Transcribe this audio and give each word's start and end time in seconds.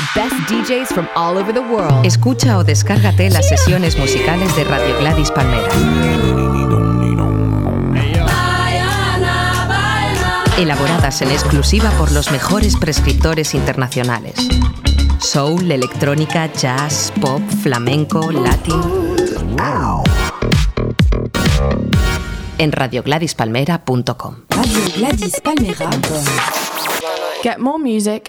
the 0.00 0.20
best 0.20 0.34
DJs 0.48 0.88
from 0.88 1.08
all 1.14 1.36
over 1.36 1.52
the 1.52 1.60
world. 1.60 2.04
Escucha 2.06 2.56
o 2.58 2.64
descárgate 2.64 3.28
las 3.28 3.48
sesiones 3.48 3.98
musicales 3.98 4.54
de 4.56 4.64
Radio 4.64 4.98
Gladys 4.98 5.30
Palmera. 5.30 5.68
Elaboradas 10.58 11.20
en 11.22 11.30
exclusiva 11.30 11.90
por 11.98 12.12
los 12.12 12.30
mejores 12.30 12.76
prescriptores 12.76 13.54
internacionales. 13.54 14.34
Soul, 15.18 15.70
electrónica, 15.70 16.50
jazz, 16.52 17.12
pop, 17.20 17.42
flamenco, 17.62 18.30
latin. 18.30 18.80
En 22.58 22.72
radiogladispalmera.com. 22.72 24.34
Radio 24.50 24.80
Gladys 24.96 25.40
Palmera. 25.42 25.90
Get 27.42 27.58
more 27.58 27.78
music 27.78 28.28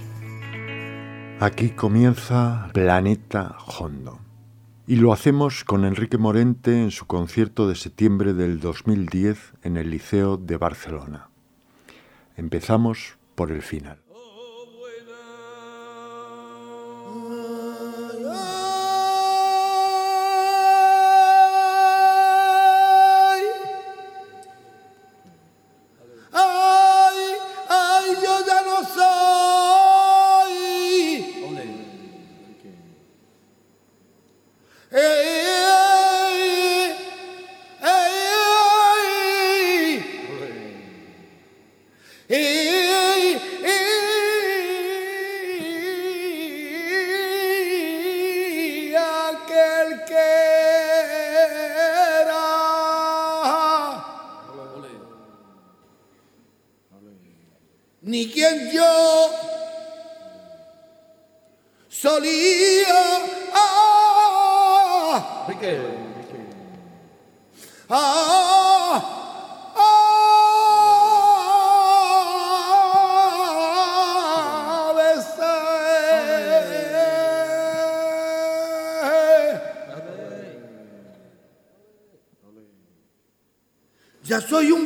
Aquí 1.41 1.71
comienza 1.71 2.69
Planeta 2.71 3.57
Hondo. 3.65 4.19
Y 4.85 4.97
lo 4.97 5.11
hacemos 5.11 5.63
con 5.63 5.85
Enrique 5.85 6.19
Morente 6.19 6.83
en 6.83 6.91
su 6.91 7.07
concierto 7.07 7.67
de 7.67 7.73
septiembre 7.73 8.35
del 8.35 8.59
2010 8.59 9.53
en 9.63 9.77
el 9.77 9.89
Liceo 9.89 10.37
de 10.37 10.57
Barcelona. 10.57 11.31
Empezamos 12.37 13.17
por 13.33 13.51
el 13.51 13.63
final. 13.63 14.00
Ni 58.11 58.29
quien 58.29 58.69
yo 58.71 59.29
solía 61.87 62.85
ah, 63.53 65.47
ah, 67.89 68.03
ah. 68.89 69.21
Ya 84.23 84.39
soy 84.39 84.71
un 84.71 84.80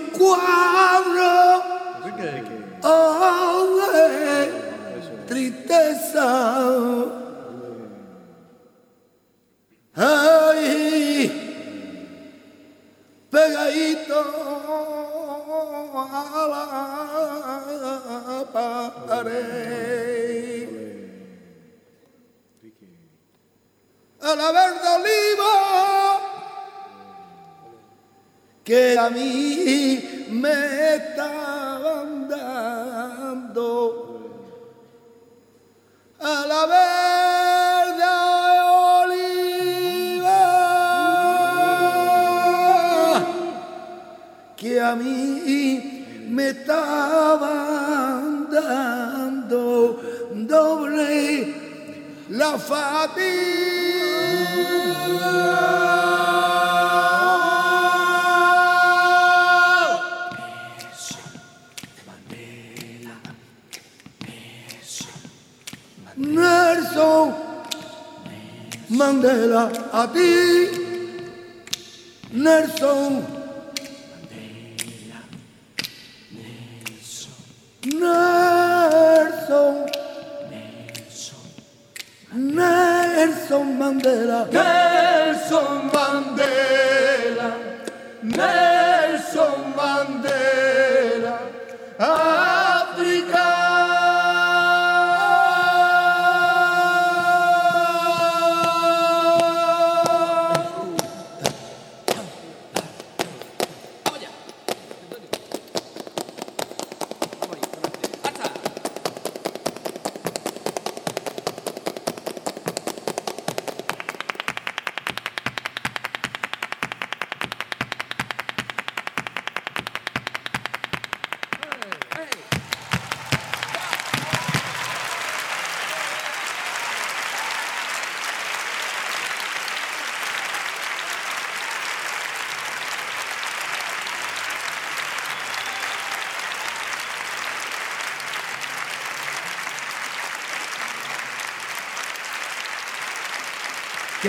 Mandela 84.05 84.47
Nelson 84.51 85.84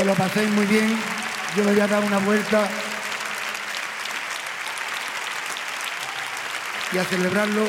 lo 0.06 0.14
paséis 0.14 0.48
muy 0.50 0.66
bien. 0.66 0.96
Yo 1.56 1.64
voy 1.64 1.78
a 1.80 1.86
dar 1.86 2.02
una 2.04 2.18
vuelta 2.18 2.68
y 6.92 6.98
a 6.98 7.04
celebrarlo 7.04 7.64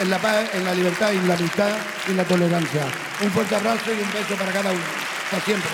en 0.00 0.10
la 0.10 0.18
paz, 0.18 0.54
en 0.54 0.64
la 0.64 0.74
libertad, 0.74 1.12
en 1.12 1.28
la 1.28 1.34
amistad 1.34 1.70
y 2.08 2.14
la 2.14 2.24
tolerancia. 2.24 2.86
Un 3.22 3.30
fuerte 3.30 3.54
abrazo 3.54 3.92
y 3.92 4.02
un 4.02 4.12
beso 4.12 4.34
para 4.36 4.52
cada 4.52 4.72
uno. 4.72 4.80
Hasta 5.24 5.40
siempre. 5.40 5.70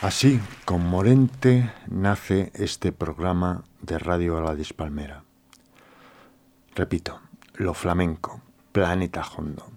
Así, 0.00 0.40
con 0.64 0.86
Morente 0.86 1.72
nace 1.88 2.52
este 2.54 2.92
programa 2.92 3.64
de 3.82 3.98
Radio 3.98 4.38
Aladis 4.38 4.72
Palmera. 4.72 5.24
Repito, 6.74 7.20
Lo 7.54 7.74
Flamenco, 7.74 8.40
Planeta 8.72 9.22
Hondo. 9.36 9.73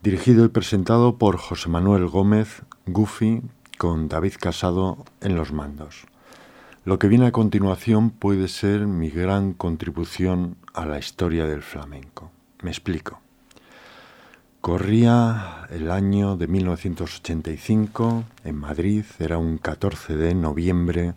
Dirigido 0.00 0.44
y 0.44 0.48
presentado 0.48 1.18
por 1.18 1.38
José 1.38 1.68
Manuel 1.68 2.06
Gómez, 2.06 2.62
Goofy, 2.86 3.42
con 3.78 4.08
David 4.08 4.34
Casado 4.40 5.04
en 5.20 5.34
los 5.34 5.52
mandos. 5.52 6.04
Lo 6.84 7.00
que 7.00 7.08
viene 7.08 7.26
a 7.26 7.32
continuación 7.32 8.10
puede 8.10 8.46
ser 8.46 8.86
mi 8.86 9.10
gran 9.10 9.54
contribución 9.54 10.56
a 10.72 10.86
la 10.86 11.00
historia 11.00 11.46
del 11.46 11.62
flamenco. 11.62 12.30
Me 12.62 12.70
explico. 12.70 13.18
Corría 14.60 15.66
el 15.70 15.90
año 15.90 16.36
de 16.36 16.46
1985 16.46 18.22
en 18.44 18.54
Madrid, 18.54 19.04
era 19.18 19.38
un 19.38 19.58
14 19.58 20.16
de 20.16 20.32
noviembre, 20.32 21.14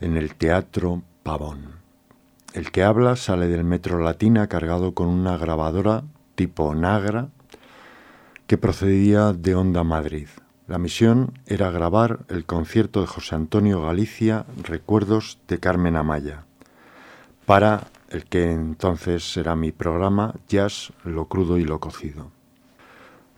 en 0.00 0.16
el 0.16 0.36
Teatro 0.36 1.02
Pavón. 1.24 1.72
El 2.54 2.70
que 2.70 2.84
habla 2.84 3.16
sale 3.16 3.48
del 3.48 3.64
Metro 3.64 3.98
Latina 3.98 4.46
cargado 4.46 4.94
con 4.94 5.08
una 5.08 5.36
grabadora 5.36 6.04
tipo 6.36 6.72
Nagra 6.76 7.30
que 8.48 8.56
procedía 8.56 9.34
de 9.34 9.54
Onda 9.54 9.84
Madrid. 9.84 10.28
La 10.66 10.78
misión 10.78 11.38
era 11.44 11.70
grabar 11.70 12.20
el 12.28 12.46
concierto 12.46 13.02
de 13.02 13.06
José 13.06 13.34
Antonio 13.34 13.82
Galicia, 13.82 14.46
Recuerdos 14.62 15.38
de 15.46 15.60
Carmen 15.60 15.96
Amaya, 15.96 16.46
para 17.44 17.88
el 18.08 18.24
que 18.24 18.50
entonces 18.50 19.36
era 19.36 19.54
mi 19.54 19.70
programa 19.70 20.34
Jazz, 20.48 20.94
lo 21.04 21.26
crudo 21.26 21.58
y 21.58 21.64
lo 21.64 21.78
cocido. 21.78 22.30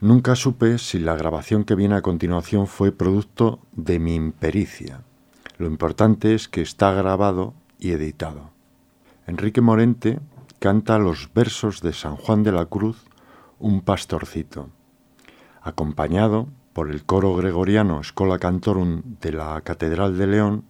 Nunca 0.01 0.37
supe 0.37 0.79
si 0.79 1.01
la 1.01 1.17
grabación 1.17 1.65
que 1.65 1.75
viene 1.75 1.97
a 1.97 2.03
continuación 2.03 2.69
fue 2.69 2.93
producto 2.93 3.59
de 3.73 3.99
mi 3.99 4.15
impericia. 4.15 5.01
Lo 5.59 5.67
importante 5.67 6.37
es 6.37 6.47
que 6.47 6.63
está 6.63 6.93
grabado 6.93 7.53
y 7.81 7.91
editado. 7.91 8.51
Enrique 9.27 9.61
Morente 9.61 10.21
canta 10.61 11.01
los 11.01 11.29
versos 11.35 11.83
de 11.83 11.95
San 11.95 12.15
Juan 12.15 12.45
de 12.45 12.53
la 12.53 12.67
Cruz, 12.67 13.03
un 13.59 13.81
pastorcito, 13.81 14.71
acompañado 15.63 16.49
por 16.73 16.91
el 16.91 17.05
coro 17.05 17.35
gregoriano 17.35 18.03
Schola 18.03 18.39
Cantorum 18.39 19.03
de 19.21 19.33
la 19.33 19.61
Catedral 19.63 20.17
de 20.17 20.27
León 20.27 20.65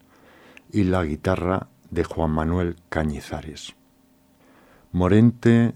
y 0.72 0.84
la 0.84 1.04
guitarra 1.04 1.68
de 1.90 2.04
Juan 2.04 2.30
Manuel 2.30 2.76
Cañizares. 2.88 3.74
Morente 4.92 5.74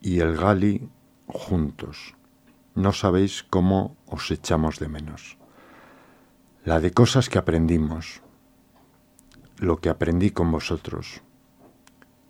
y 0.00 0.20
el 0.20 0.36
Gali 0.36 0.88
juntos. 1.26 2.14
No 2.74 2.92
sabéis 2.92 3.42
cómo 3.42 3.96
os 4.06 4.30
echamos 4.30 4.78
de 4.78 4.88
menos. 4.88 5.36
La 6.64 6.80
de 6.80 6.92
cosas 6.92 7.28
que 7.28 7.38
aprendimos, 7.38 8.22
lo 9.58 9.80
que 9.80 9.88
aprendí 9.88 10.30
con 10.30 10.52
vosotros, 10.52 11.22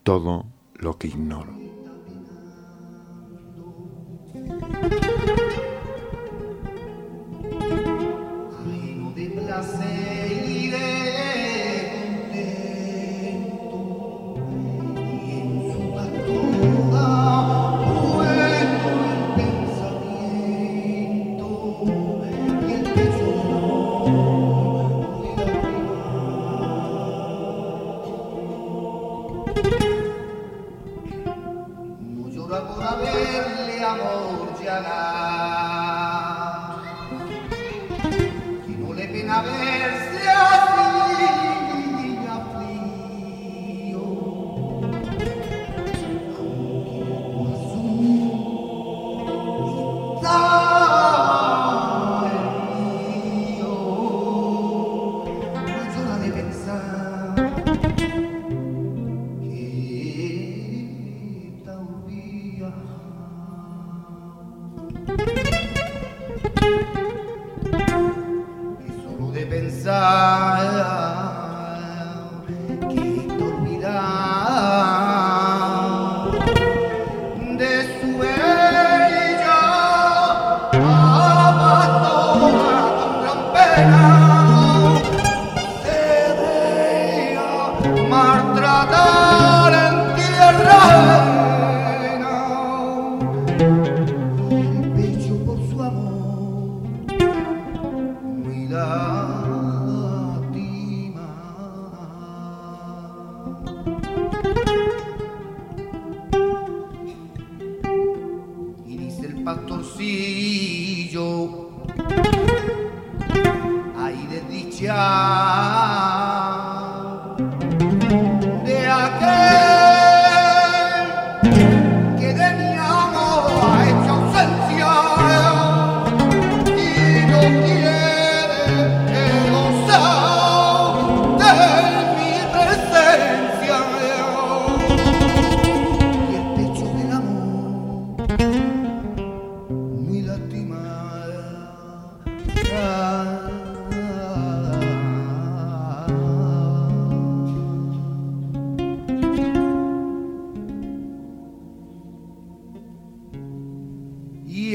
todo 0.02 0.46
lo 0.74 0.96
que 0.96 1.08
ignoro. 1.08 1.87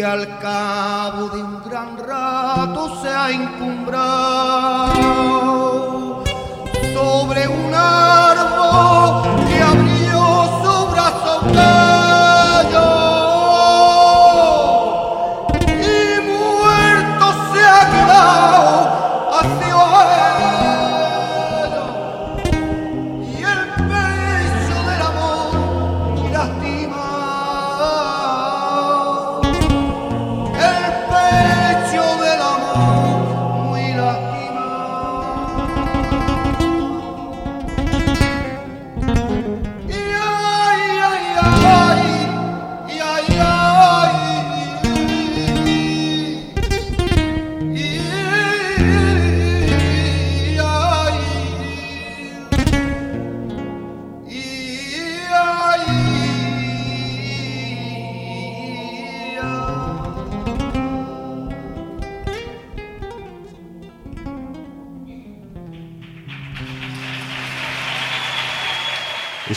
al 0.04 0.38
cabo 0.40 1.30
de 1.30 1.42
un 1.42 1.64
gran 1.64 1.98
rato 1.98 3.02
se 3.02 3.10
ha 3.10 3.32
encumbrado 3.32 3.94
sobre 6.94 7.48
una 7.48 8.03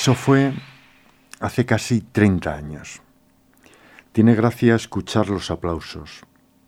Eso 0.07 0.15
fue 0.15 0.53
hace 1.41 1.67
casi 1.67 2.01
30 2.01 2.55
años. 2.55 3.03
Tiene 4.13 4.37
gracia 4.37 4.77
escuchar 4.77 5.29
los 5.29 5.51
aplausos. 5.51 6.21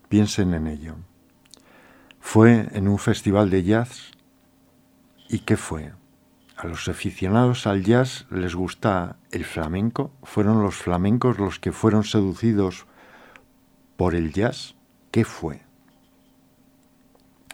Piensen 0.09 0.55
en 0.55 0.67
ello. 0.67 0.97
Fue 2.19 2.67
en 2.73 2.89
un 2.89 2.99
festival 2.99 3.49
de 3.49 3.63
jazz. 3.63 4.11
¿Y 5.29 5.39
qué 5.39 5.57
fue? 5.57 5.93
A 6.57 6.67
los 6.67 6.89
aficionados 6.89 7.69
al 7.69 7.85
jazz 7.85 8.27
les 8.33 8.57
gusta 8.57 9.19
el 9.31 9.45
flamenco. 9.45 10.11
¿Fueron 10.25 10.61
los 10.61 10.75
flamencos 10.75 11.39
los 11.39 11.61
que 11.61 11.71
fueron 11.71 12.03
seducidos 12.03 12.87
por 13.97 14.17
el 14.17 14.33
jazz? 14.33 14.75
¿Qué 15.13 15.25
fue? 15.25 15.63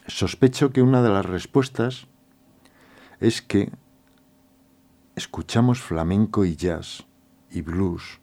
Sospecho 0.06 0.72
que 0.72 0.80
una 0.80 1.02
de 1.02 1.10
las 1.10 1.26
respuestas 1.26 2.06
es 3.20 3.42
que 3.42 3.70
escuchamos 5.16 5.80
flamenco 5.80 6.44
y 6.44 6.56
jazz 6.56 7.06
y 7.50 7.62
blues 7.62 8.20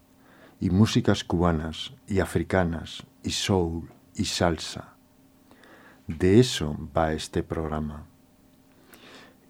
y 0.60 0.70
músicas 0.70 1.24
cubanas 1.24 1.94
y 2.08 2.20
africanas 2.20 3.04
y 3.24 3.32
soul 3.32 3.90
y 4.14 4.26
salsa. 4.26 4.96
De 6.08 6.40
eso 6.40 6.78
va 6.96 7.14
este 7.14 7.44
programa. 7.44 8.06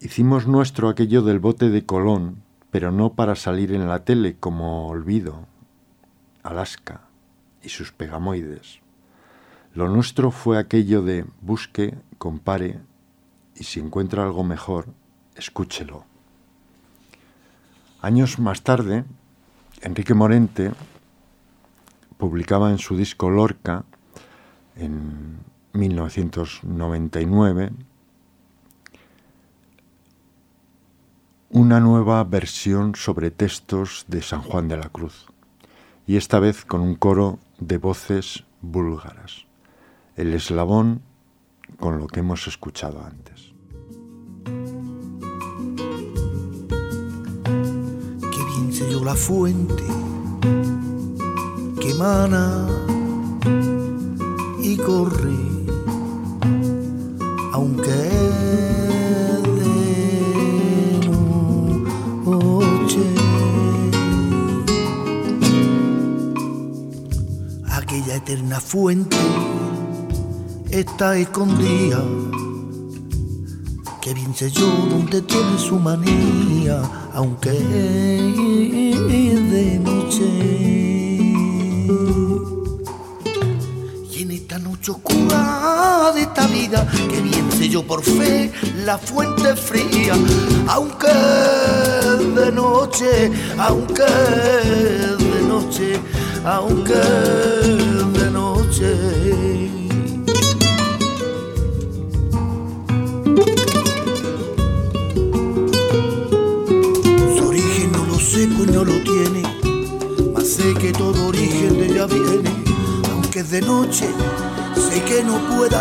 Hicimos 0.00 0.46
nuestro 0.46 0.88
aquello 0.88 1.22
del 1.22 1.40
bote 1.40 1.68
de 1.68 1.84
Colón, 1.84 2.42
pero 2.70 2.92
no 2.92 3.14
para 3.14 3.34
salir 3.34 3.72
en 3.72 3.88
la 3.88 4.04
tele 4.04 4.36
como 4.38 4.86
Olvido, 4.86 5.46
Alaska 6.42 7.08
y 7.62 7.70
sus 7.70 7.92
pegamoides. 7.92 8.80
Lo 9.74 9.88
nuestro 9.88 10.30
fue 10.30 10.58
aquello 10.58 11.02
de 11.02 11.24
busque, 11.40 11.98
compare 12.18 12.80
y 13.56 13.64
si 13.64 13.80
encuentra 13.80 14.22
algo 14.22 14.44
mejor, 14.44 14.86
escúchelo. 15.34 16.11
Años 18.02 18.38
más 18.40 18.62
tarde, 18.62 19.04
Enrique 19.80 20.12
Morente 20.12 20.72
publicaba 22.18 22.72
en 22.72 22.78
su 22.78 22.96
disco 22.96 23.30
Lorca, 23.30 23.84
en 24.74 25.38
1999, 25.72 27.70
una 31.50 31.78
nueva 31.78 32.24
versión 32.24 32.96
sobre 32.96 33.30
textos 33.30 34.04
de 34.08 34.20
San 34.20 34.42
Juan 34.42 34.66
de 34.66 34.78
la 34.78 34.88
Cruz, 34.88 35.28
y 36.04 36.16
esta 36.16 36.40
vez 36.40 36.64
con 36.64 36.80
un 36.80 36.96
coro 36.96 37.38
de 37.60 37.78
voces 37.78 38.42
búlgaras, 38.62 39.46
el 40.16 40.34
eslabón 40.34 41.02
con 41.78 42.00
lo 42.00 42.08
que 42.08 42.18
hemos 42.18 42.48
escuchado 42.48 43.04
antes. 43.04 43.51
La 48.90 49.16
fuente 49.16 49.82
que 51.80 51.90
emana 51.90 52.66
y 54.60 54.76
corre, 54.76 55.36
aunque 57.52 57.90
aquella 67.70 68.16
eterna 68.16 68.60
fuente 68.60 69.16
está 70.70 71.16
escondida. 71.18 72.02
Que 74.02 74.12
bien 74.14 74.34
sé 74.34 74.50
yo 74.50 74.66
donde 74.66 75.22
tiene 75.22 75.56
su 75.56 75.78
manía, 75.78 76.82
aunque 77.14 77.50
de 77.50 79.78
noche. 79.78 80.24
Y 84.10 84.22
en 84.22 84.32
esta 84.32 84.58
noche 84.58 84.90
oscura 84.90 86.10
de 86.16 86.22
esta 86.22 86.48
vida, 86.48 86.84
que 87.08 87.20
bien 87.20 87.48
sé 87.52 87.68
yo 87.68 87.86
por 87.86 88.02
fe 88.02 88.50
la 88.84 88.98
fuente 88.98 89.54
fría, 89.54 90.14
aunque 90.66 91.06
de 91.06 92.50
noche, 92.50 93.30
aunque 93.56 94.02
de 94.02 95.42
noche, 95.42 96.00
aunque 96.44 96.92
es 96.92 96.98
de 96.98 97.52
noche. 97.52 97.91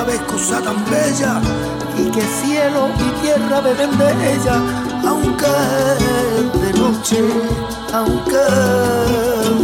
Haber 0.02 0.20
cosa 0.26 0.60
tan 0.62 0.84
bella 0.86 1.42
y 1.98 2.10
que 2.10 2.22
cielo 2.22 2.90
y 2.98 3.22
tierra 3.22 3.62
beben 3.62 3.98
de 3.98 4.34
ella, 4.34 4.58
aunque 5.08 5.46
de 6.62 6.74
noche, 6.80 7.22
aunque 7.94 8.46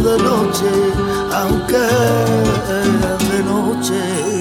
de 0.06 0.16
noche, 0.22 0.72
aunque 1.34 1.84
de 3.30 3.42
noche. 3.42 4.37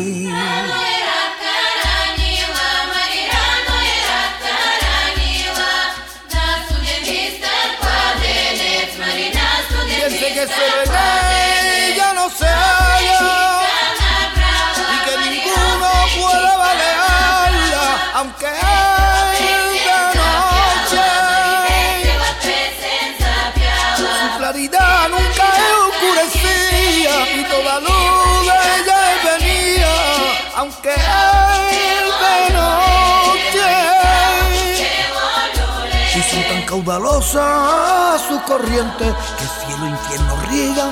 Caudalosas 36.67 38.21
sus 38.27 38.41
corrientes 38.41 39.13
que 39.39 39.65
cielo 39.65 39.85
e 39.85 39.89
infierno 39.89 40.35
riegan 40.49 40.91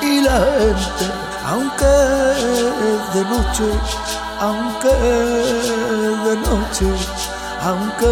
y 0.00 0.22
la 0.22 0.38
gente, 0.58 1.12
aunque 1.44 1.84
de 3.12 3.24
noche, 3.24 3.64
aunque 4.40 4.88
de 6.24 6.36
noche, 6.36 6.86
aunque 7.60 8.06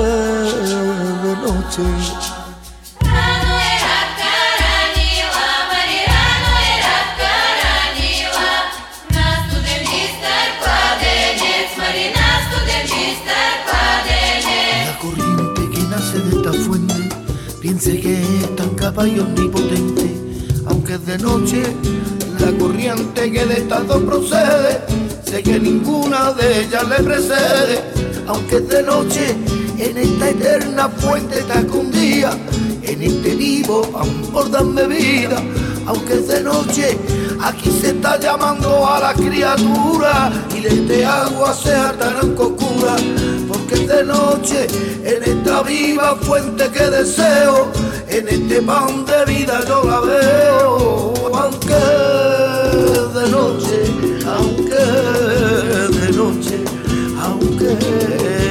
de 1.25 1.37
noche. 1.37 2.38
Tan 18.93 19.09
y 19.09 19.19
omnipotente, 19.19 20.17
aunque 20.67 20.95
es 20.95 21.07
de 21.07 21.19
noche, 21.19 21.63
la 22.39 22.51
corriente 22.59 23.31
que 23.31 23.45
de 23.45 23.55
estas 23.55 23.87
dos 23.87 24.03
procede, 24.03 24.81
sé 25.25 25.43
que 25.43 25.61
ninguna 25.61 26.33
de 26.33 26.63
ellas 26.63 26.89
le 26.89 26.97
precede, 26.97 27.81
aunque 28.27 28.57
es 28.57 28.69
de 28.69 28.83
noche, 28.83 29.37
en 29.79 29.99
esta 29.99 30.31
eterna 30.31 30.89
fuente 30.89 31.41
está 31.41 31.61
escondida, 31.61 32.31
en 32.83 33.03
este 33.03 33.35
vivo 33.37 33.83
amor 33.95 34.51
darme 34.51 34.87
vida, 34.87 35.43
aunque 35.87 36.15
es 36.15 36.29
de 36.29 36.43
noche, 36.43 36.99
aquí 37.43 37.71
se 37.71 37.91
está 37.91 38.19
llamando 38.19 38.87
a 38.87 39.01
la 39.01 39.15
criatura 39.15 40.33
y 40.57 40.61
de 40.61 40.69
este 40.69 41.05
agua 41.05 41.53
se 41.53 41.75
hartarán 41.75 42.35
coscura, 42.35 42.97
es 43.75 43.89
de 43.89 44.05
noche, 44.05 44.67
en 45.05 45.23
esta 45.23 45.63
viva 45.63 46.17
fuente 46.23 46.69
que 46.71 46.85
deseo, 46.91 47.71
en 48.09 48.29
este 48.29 48.63
pan 48.63 49.05
de 49.05 49.25
vida 49.33 49.61
yo 49.67 49.85
la 49.85 50.01
veo, 50.01 51.15
aunque 51.35 51.75
de 53.15 53.31
noche, 53.31 53.79
aunque 54.27 54.85
de 55.99 56.13
noche, 56.13 56.65
aunque 57.23 58.48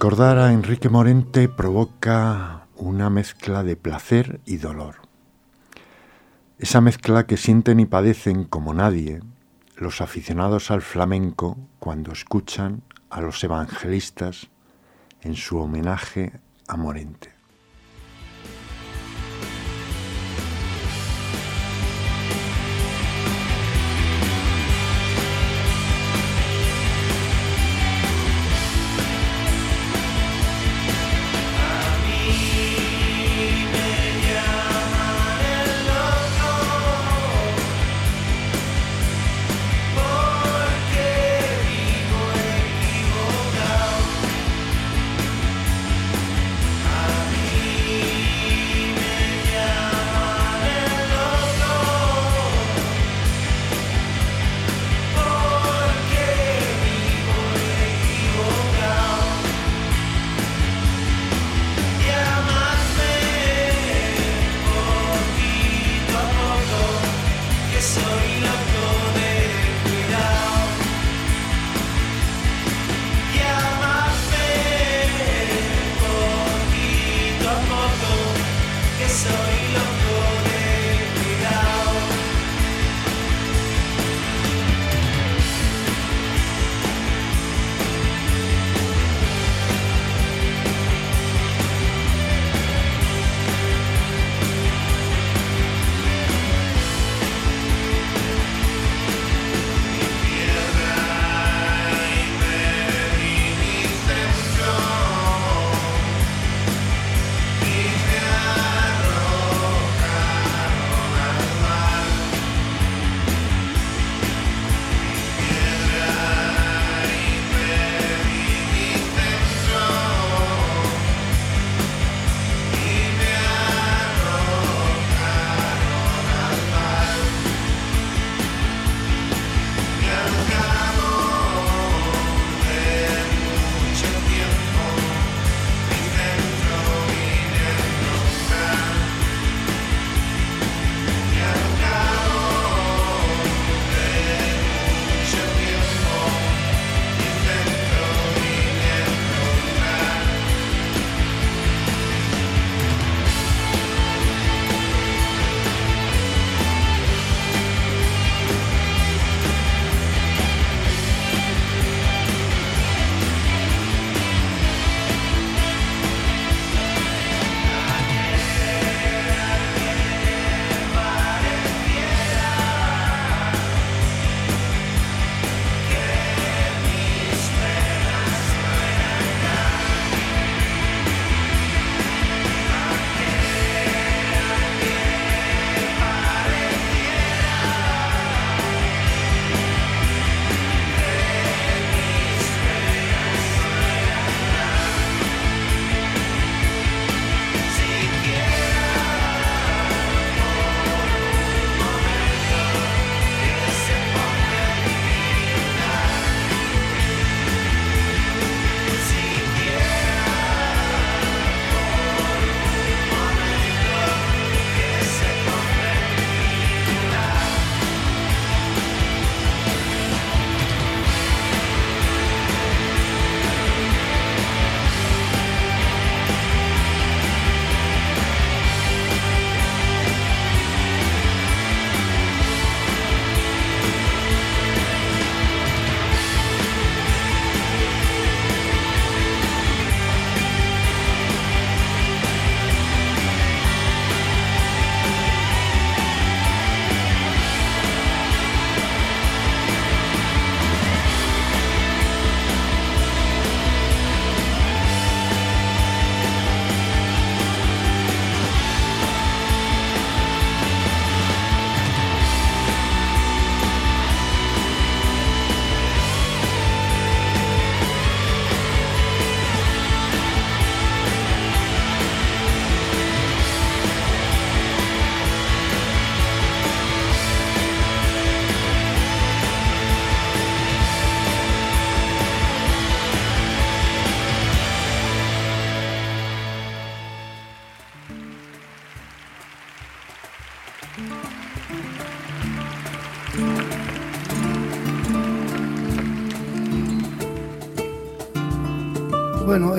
Recordar 0.00 0.38
a 0.38 0.54
Enrique 0.54 0.88
Morente 0.88 1.46
provoca 1.50 2.68
una 2.74 3.10
mezcla 3.10 3.62
de 3.62 3.76
placer 3.76 4.40
y 4.46 4.56
dolor. 4.56 5.02
Esa 6.58 6.80
mezcla 6.80 7.26
que 7.26 7.36
sienten 7.36 7.80
y 7.80 7.84
padecen 7.84 8.44
como 8.44 8.72
nadie 8.72 9.20
los 9.76 10.00
aficionados 10.00 10.70
al 10.70 10.80
flamenco 10.80 11.58
cuando 11.78 12.12
escuchan 12.12 12.82
a 13.10 13.20
los 13.20 13.44
evangelistas 13.44 14.48
en 15.20 15.36
su 15.36 15.58
homenaje 15.58 16.32
a 16.66 16.78
Morente. 16.78 17.39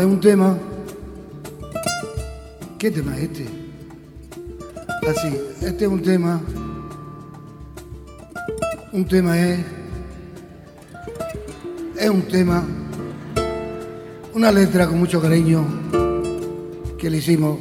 Es 0.02 0.08
un 0.08 0.20
tema. 0.20 0.58
¿Qué 2.80 2.90
tema 2.90 3.16
es 3.18 3.24
este? 3.24 3.46
Así, 5.08 5.38
este 5.62 5.86
es 5.86 5.92
un 5.92 6.02
tema. 6.02 6.42
Un 8.92 9.06
tema 9.06 9.40
es. 9.40 9.60
Es 12.00 12.10
un 12.10 12.24
tema. 12.24 12.64
Una 14.34 14.52
letra 14.52 14.88
con 14.88 14.98
mucho 14.98 15.22
cariño 15.22 15.64
que 16.98 17.10
le 17.10 17.18
hicimos 17.18 17.60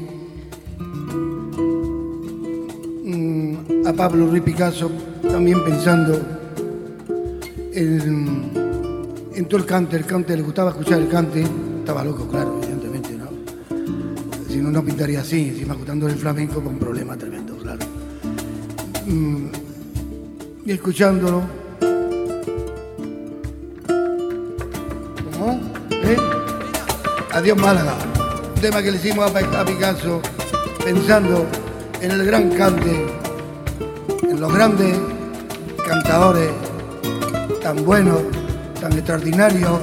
mm, 3.05 3.87
a 3.87 3.93
Pablo 3.93 4.29
Ruiz 4.29 4.43
Picasso, 4.43 4.91
también 5.23 5.63
pensando 5.63 6.19
en, 7.75 8.51
en 9.35 9.45
todo 9.45 9.61
el 9.61 9.67
cante. 9.67 9.97
El 9.97 10.07
cante 10.07 10.35
le 10.35 10.43
gustaba 10.43 10.71
escuchar 10.71 11.01
el 11.01 11.09
cante. 11.09 11.45
Estaba 11.91 12.05
loco, 12.05 12.25
claro, 12.29 12.57
evidentemente, 12.63 13.11
¿no? 13.15 13.27
Si 14.49 14.59
no, 14.59 14.71
no 14.71 14.85
pintaría 14.85 15.23
así. 15.23 15.49
Encima 15.49 15.75
gustando 15.75 16.07
el 16.07 16.15
flamenco 16.15 16.63
con 16.63 16.75
un 16.75 16.79
problema 16.79 17.17
tremendo, 17.17 17.57
claro. 17.57 17.81
Mm, 19.07 19.47
y 20.67 20.71
escuchándolo. 20.71 21.43
¿Cómo? 25.33 25.61
¿Eh? 25.91 26.17
Adiós 27.33 27.59
Málaga. 27.59 27.97
Un 28.55 28.61
tema 28.61 28.81
que 28.85 28.93
le 28.93 28.97
hicimos 28.97 29.29
a 29.35 29.65
Picasso 29.65 30.23
pensando 30.85 31.45
en 32.01 32.13
el 32.13 32.25
gran 32.25 32.51
cante, 32.51 33.05
en 34.23 34.41
los 34.41 34.55
grandes 34.55 34.97
cantadores 35.85 36.53
tan 37.61 37.85
buenos, 37.85 38.21
tan 38.81 38.93
extraordinarios, 38.93 39.81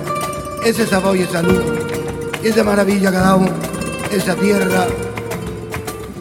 ese 0.63 0.87
sabor 0.87 1.17
y 1.17 1.23
esa 1.23 1.41
luz, 1.41 1.87
esa 2.43 2.63
maravilla 2.63 3.12
que 3.12 3.17
ha 3.17 3.21
dado 3.21 3.45
esa 4.12 4.36
tierra 4.36 4.88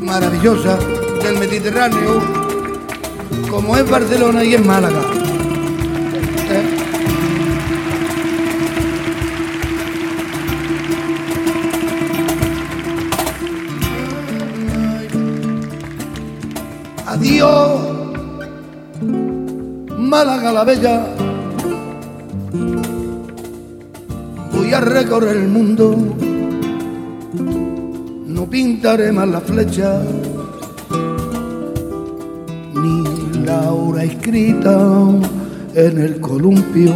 maravillosa 0.01 0.79
del 1.23 1.39
Mediterráneo, 1.39 2.21
como 3.51 3.77
es 3.77 3.89
Barcelona 3.91 4.45
y 4.45 4.55
es 4.55 4.65
Málaga. 4.65 5.01
¿Eh? 6.51 6.87
Adiós, 17.07 17.81
Málaga 19.99 20.53
la 20.53 20.65
Bella. 20.65 21.26
Recorrer 24.81 25.37
el 25.37 25.49
mundo, 25.49 25.97
no 28.27 28.51
pintaré 28.51 29.13
más 29.13 29.29
la 29.29 29.41
flecha, 29.41 30.03
ni 32.75 33.45
la 33.45 33.73
hora 33.73 34.05
escrita 34.05 34.79
en 35.75 35.99
el 35.99 36.21
columpio. 36.21 36.93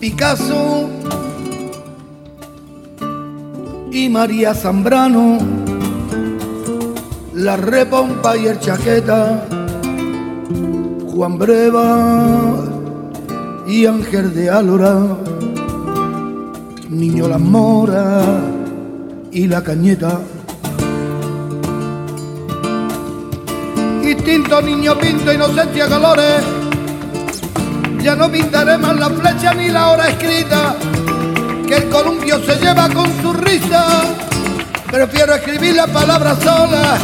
Picasso 0.00 0.88
y 3.92 4.08
María 4.08 4.54
Zambrano, 4.54 5.38
la 7.34 7.56
repompa 7.56 8.36
y 8.36 8.46
el 8.46 8.58
chaqueta, 8.58 9.46
Juan 11.14 11.36
Breva 11.36 12.54
y 13.66 13.84
Ángel 13.84 14.34
de 14.34 14.48
Álora, 14.48 14.98
Niño 16.88 17.28
La 17.28 17.36
Mora 17.36 18.40
y 19.30 19.46
la 19.46 19.62
Cañeta. 19.62 20.20
Instinto, 24.02 24.62
niño 24.62 24.98
pinto, 24.98 25.34
inocencia, 25.34 25.86
colores. 25.86 26.44
Ya 28.02 28.16
no 28.16 28.32
pintaré 28.32 28.78
más 28.78 28.98
la 28.98 29.10
flecha 29.10 29.52
ni 29.52 29.68
la 29.68 29.90
hora 29.90 30.08
escrita 30.08 30.74
que 31.68 31.76
el 31.76 31.88
columpio 31.90 32.42
se 32.42 32.56
lleva 32.56 32.88
con 32.88 33.06
su 33.20 33.34
risa. 33.34 34.04
Prefiero 34.90 35.34
escribir 35.34 35.76
la 35.76 35.86
palabra 35.86 36.34
sola, 36.36 36.98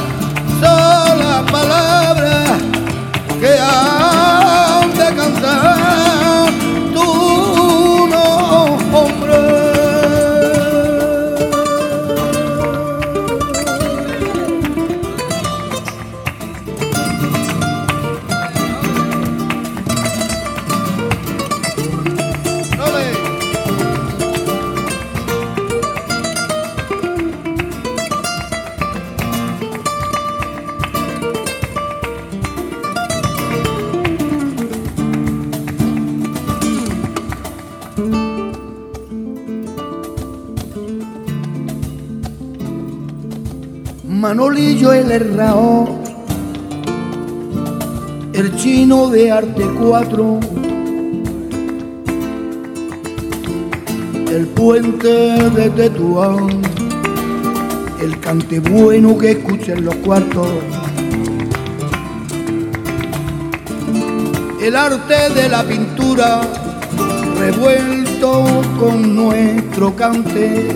sola 0.61 1.44
palabra 1.53 2.78
que 3.40 3.59
han 3.59 4.90
de 4.94 5.14
cantar 5.14 6.28
Manolillo 44.29 44.93
el 44.93 45.11
Herrao, 45.11 46.03
el 48.35 48.55
chino 48.57 49.09
de 49.09 49.33
arte 49.33 49.64
4, 49.81 50.41
el 54.31 54.47
puente 54.49 55.09
de 55.09 55.71
Tetuán, 55.71 56.61
el 58.03 58.21
cante 58.21 58.61
bueno 58.61 59.17
que 59.17 59.31
escucha 59.31 59.73
en 59.73 59.87
los 59.87 59.95
cuartos, 59.95 60.47
el 64.61 64.77
arte 64.77 65.31
de 65.35 65.49
la 65.49 65.62
pintura 65.62 66.43
revuelto 67.38 68.45
con 68.79 69.17
nuestro 69.17 69.97
cante 69.97 70.69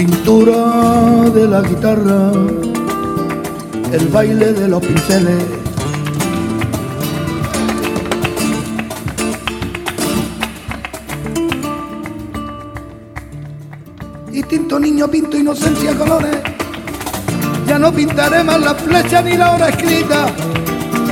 cintura 0.00 1.28
de 1.28 1.46
la 1.46 1.60
guitarra, 1.60 2.32
el 3.92 4.08
baile 4.08 4.54
de 4.54 4.66
los 4.66 4.80
pinceles. 4.80 5.44
Instinto 14.32 14.80
niño 14.80 15.06
pinto 15.06 15.36
inocencia 15.36 15.94
colores, 15.94 16.38
ya 17.66 17.78
no 17.78 17.92
pintaré 17.92 18.42
más 18.42 18.58
la 18.58 18.74
flecha 18.74 19.20
ni 19.20 19.36
la 19.36 19.52
hora 19.52 19.68
escrita, 19.68 20.28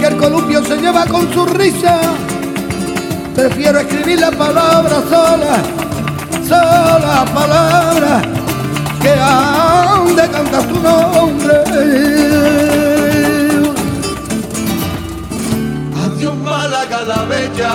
que 0.01 0.07
el 0.07 0.17
columpio 0.17 0.65
se 0.65 0.79
lleva 0.79 1.05
con 1.05 1.31
su 1.31 1.45
risa. 1.45 2.01
Prefiero 3.35 3.81
escribir 3.81 4.21
la 4.21 4.31
palabra 4.31 5.03
sola, 5.11 5.63
sola 6.49 7.27
palabra 7.35 8.38
que 9.01 9.11
han 9.11 10.17
de 10.17 10.29
cantar 10.29 10.63
tu 10.69 10.81
nombre. 10.81 11.55
Adiós 16.05 16.37
Málaga 16.37 17.01
la 17.07 17.23
bella, 17.25 17.73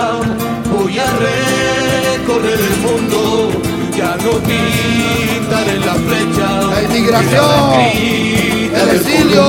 voy 0.72 0.98
a 0.98 1.08
recorrer 1.26 2.60
el 2.70 2.76
mundo, 2.86 3.50
ya 3.96 4.16
no 4.24 4.32
pintaré 4.48 5.78
la 5.88 5.94
flecha. 6.06 6.48
La 6.72 6.82
inmigración, 6.82 7.80
el 8.80 8.88
exilio. 8.96 9.46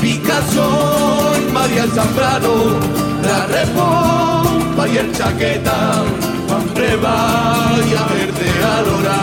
Picasso 0.00 1.32
y 1.38 1.52
María 1.52 1.86
Zambrano, 1.94 2.54
la 3.22 3.46
repompa 3.46 4.86
y 4.86 4.98
el 4.98 5.12
chaqueta, 5.16 6.04
Juan 6.46 6.74
Breva 6.74 7.16
y 7.90 7.94
a 7.94 8.04
verde 8.12 8.48
alora, 8.76 9.18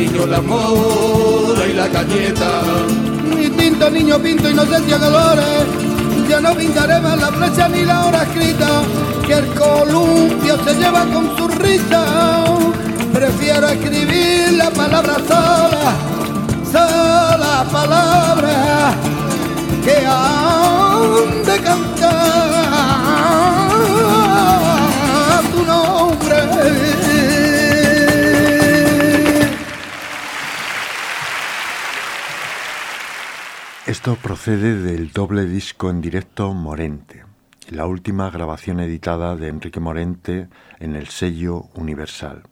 niño 0.00 0.26
la 0.26 0.40
moda 0.40 1.66
y 1.66 1.74
la 1.74 1.88
cañeta. 1.88 2.50
Instinto 3.38 3.90
niño 3.90 4.18
pinto 4.18 4.48
inocencia 4.48 4.98
colores, 4.98 5.66
ya 6.28 6.40
no 6.40 6.54
pintaré 6.54 7.00
más 7.00 7.18
la 7.20 7.28
flecha 7.28 7.68
ni 7.68 7.84
la 7.84 8.06
hora 8.06 8.22
escrita, 8.22 8.82
que 9.26 9.34
el 9.34 9.46
columpio 9.48 10.56
se 10.64 10.74
lleva 10.74 11.04
con 11.04 11.36
su 11.36 11.48
risa. 11.48 12.02
Prefiero 13.12 13.68
escribir 13.68 14.52
la 14.52 14.70
palabra 14.70 15.16
sola, 15.28 15.94
sola 16.72 17.66
palabra 17.70 18.94
que 19.84 19.96
han 20.06 21.10
donde 21.14 21.60
cantar 21.60 22.20
tu 25.52 25.62
nombre. 25.64 27.39
Esto 34.00 34.16
procede 34.16 34.76
del 34.76 35.12
doble 35.12 35.44
disco 35.44 35.90
en 35.90 36.00
directo 36.00 36.54
Morente, 36.54 37.26
la 37.68 37.84
última 37.84 38.30
grabación 38.30 38.80
editada 38.80 39.36
de 39.36 39.48
Enrique 39.48 39.78
Morente 39.78 40.48
en 40.78 40.96
el 40.96 41.08
sello 41.08 41.66
Universal. 41.74 42.44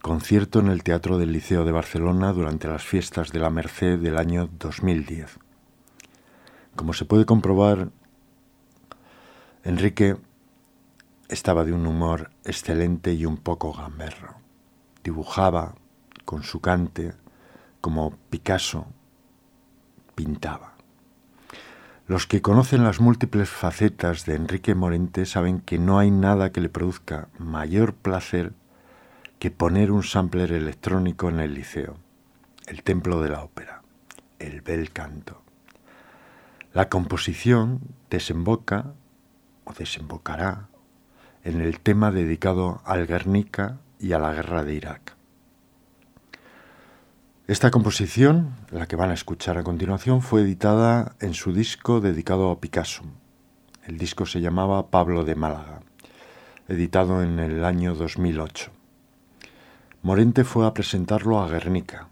Concierto 0.00 0.60
en 0.60 0.68
el 0.68 0.82
Teatro 0.82 1.18
del 1.18 1.32
Liceo 1.32 1.66
de 1.66 1.72
Barcelona 1.72 2.32
durante 2.32 2.68
las 2.68 2.82
fiestas 2.82 3.32
de 3.32 3.38
la 3.38 3.50
Merced 3.50 3.98
del 3.98 4.16
año 4.16 4.48
2010. 4.58 5.38
Como 6.74 6.94
se 6.94 7.04
puede 7.04 7.26
comprobar, 7.26 7.90
Enrique 9.62 10.16
estaba 11.28 11.66
de 11.66 11.74
un 11.74 11.86
humor 11.86 12.30
excelente 12.44 13.12
y 13.12 13.26
un 13.26 13.36
poco 13.36 13.74
gamberro. 13.74 14.36
Dibujaba 15.04 15.74
con 16.24 16.44
su 16.44 16.62
cante 16.62 17.12
como 17.82 18.16
Picasso 18.30 18.86
pintaba. 20.14 20.74
Los 22.06 22.26
que 22.26 22.42
conocen 22.42 22.82
las 22.82 23.00
múltiples 23.00 23.48
facetas 23.48 24.26
de 24.26 24.34
Enrique 24.34 24.74
Morente 24.74 25.26
saben 25.26 25.60
que 25.60 25.78
no 25.78 25.98
hay 25.98 26.10
nada 26.10 26.50
que 26.50 26.60
le 26.60 26.68
produzca 26.68 27.28
mayor 27.38 27.94
placer 27.94 28.52
que 29.38 29.50
poner 29.50 29.92
un 29.92 30.02
sampler 30.02 30.52
electrónico 30.52 31.28
en 31.28 31.40
el 31.40 31.54
liceo, 31.54 31.96
el 32.66 32.82
templo 32.82 33.22
de 33.22 33.30
la 33.30 33.42
ópera, 33.42 33.82
el 34.38 34.60
bel 34.60 34.90
canto. 34.90 35.42
La 36.72 36.88
composición 36.88 37.80
desemboca 38.10 38.92
o 39.64 39.72
desembocará 39.72 40.68
en 41.44 41.60
el 41.60 41.80
tema 41.80 42.10
dedicado 42.10 42.82
al 42.84 43.06
Guernica 43.06 43.78
y 43.98 44.12
a 44.12 44.18
la 44.18 44.32
guerra 44.32 44.64
de 44.64 44.74
Irak. 44.74 45.19
Esta 47.50 47.72
composición, 47.72 48.54
la 48.70 48.86
que 48.86 48.94
van 48.94 49.10
a 49.10 49.14
escuchar 49.14 49.58
a 49.58 49.64
continuación, 49.64 50.22
fue 50.22 50.42
editada 50.42 51.16
en 51.18 51.34
su 51.34 51.52
disco 51.52 52.00
dedicado 52.00 52.48
a 52.52 52.60
Picasso. 52.60 53.02
El 53.82 53.98
disco 53.98 54.24
se 54.24 54.40
llamaba 54.40 54.92
Pablo 54.92 55.24
de 55.24 55.34
Málaga, 55.34 55.80
editado 56.68 57.24
en 57.24 57.40
el 57.40 57.64
año 57.64 57.96
2008. 57.96 58.70
Morente 60.02 60.44
fue 60.44 60.64
a 60.64 60.72
presentarlo 60.74 61.40
a 61.40 61.48
Guernica, 61.48 62.06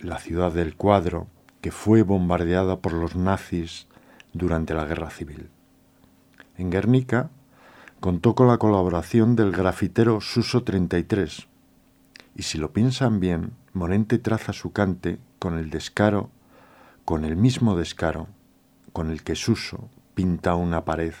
la 0.00 0.18
ciudad 0.18 0.50
del 0.50 0.76
cuadro 0.76 1.26
que 1.60 1.70
fue 1.70 2.00
bombardeada 2.00 2.78
por 2.78 2.94
los 2.94 3.16
nazis 3.16 3.86
durante 4.32 4.72
la 4.72 4.86
guerra 4.86 5.10
civil. 5.10 5.50
En 6.56 6.70
Guernica 6.70 7.28
contó 8.00 8.34
con 8.34 8.46
la 8.46 8.56
colaboración 8.56 9.36
del 9.36 9.52
grafitero 9.52 10.22
Suso 10.22 10.62
33, 10.64 11.48
y 12.34 12.44
si 12.44 12.56
lo 12.56 12.72
piensan 12.72 13.20
bien, 13.20 13.52
Morente 13.74 14.18
traza 14.18 14.52
su 14.52 14.72
cante 14.72 15.18
con 15.38 15.58
el 15.58 15.68
descaro, 15.68 16.30
con 17.04 17.24
el 17.24 17.36
mismo 17.36 17.76
descaro 17.76 18.28
con 18.92 19.10
el 19.10 19.24
que 19.24 19.34
Suso 19.34 19.90
pinta 20.14 20.54
una 20.54 20.84
pared 20.84 21.12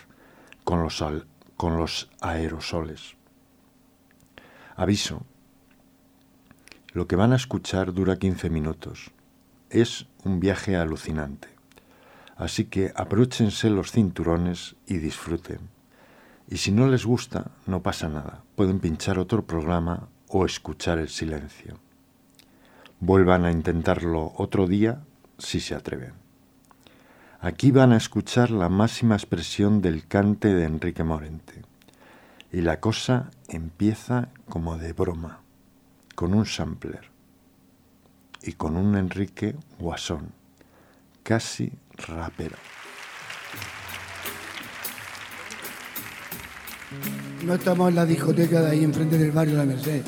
con 0.62 0.80
los, 0.80 1.04
con 1.56 1.76
los 1.76 2.08
aerosoles. 2.20 3.16
Aviso, 4.76 5.26
lo 6.92 7.08
que 7.08 7.16
van 7.16 7.32
a 7.32 7.36
escuchar 7.36 7.92
dura 7.92 8.20
15 8.20 8.48
minutos. 8.50 9.10
Es 9.68 10.06
un 10.22 10.38
viaje 10.38 10.76
alucinante. 10.76 11.48
Así 12.36 12.66
que 12.66 12.92
abróchense 12.94 13.68
los 13.68 13.90
cinturones 13.90 14.76
y 14.86 14.98
disfruten. 14.98 15.58
Y 16.48 16.58
si 16.58 16.70
no 16.70 16.86
les 16.86 17.04
gusta, 17.04 17.50
no 17.66 17.82
pasa 17.82 18.08
nada. 18.08 18.44
Pueden 18.54 18.78
pinchar 18.78 19.18
otro 19.18 19.44
programa 19.44 20.08
o 20.28 20.46
escuchar 20.46 20.98
el 20.98 21.08
silencio. 21.08 21.83
Vuelvan 23.06 23.44
a 23.44 23.52
intentarlo 23.52 24.32
otro 24.38 24.66
día 24.66 25.02
si 25.36 25.60
se 25.60 25.74
atreven. 25.74 26.14
Aquí 27.38 27.70
van 27.70 27.92
a 27.92 27.98
escuchar 27.98 28.50
la 28.50 28.70
máxima 28.70 29.14
expresión 29.14 29.82
del 29.82 30.06
cante 30.06 30.54
de 30.54 30.64
Enrique 30.64 31.04
Morente. 31.04 31.60
Y 32.50 32.62
la 32.62 32.80
cosa 32.80 33.30
empieza 33.48 34.30
como 34.48 34.78
de 34.78 34.94
broma, 34.94 35.40
con 36.14 36.32
un 36.32 36.46
sampler 36.46 37.10
y 38.42 38.52
con 38.52 38.74
un 38.74 38.96
Enrique 38.96 39.54
guasón, 39.78 40.30
casi 41.22 41.74
rapero. 42.08 42.56
No 47.44 47.52
estamos 47.52 47.90
en 47.90 47.96
la 47.96 48.06
discoteca 48.06 48.62
de 48.62 48.70
ahí 48.70 48.82
enfrente 48.82 49.18
del 49.18 49.30
barrio 49.30 49.58
La 49.58 49.66
Merced. 49.66 50.06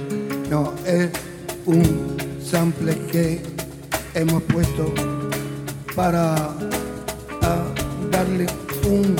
No, 0.49 0.73
es 0.87 1.11
un 1.67 2.17
sample 2.47 2.97
que 3.11 3.43
hemos 4.15 4.41
puesto 4.45 4.93
para 5.97 6.35
ah, 7.43 7.65
darle 8.11 8.47
un, 8.89 9.17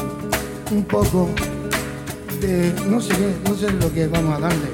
un 0.71 0.85
poco 0.85 1.29
de, 2.41 2.73
no 2.89 3.01
sé 3.01 3.15
qué, 3.15 3.35
no 3.49 3.57
sé 3.57 3.73
lo 3.73 3.93
que 3.93 4.07
vamos 4.07 4.37
a 4.37 4.41
darle. 4.41 4.69